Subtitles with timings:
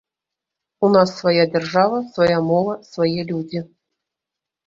[0.87, 3.59] У нас свая дзяржава, свая мова, свае людзі.